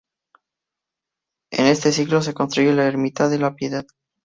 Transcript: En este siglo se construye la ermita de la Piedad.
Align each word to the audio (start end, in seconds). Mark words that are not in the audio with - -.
En 1.51 1.67
este 1.67 1.91
siglo 1.91 2.23
se 2.23 2.33
construye 2.33 2.73
la 2.73 2.87
ermita 2.87 3.29
de 3.29 3.37
la 3.37 3.53
Piedad. 3.53 3.85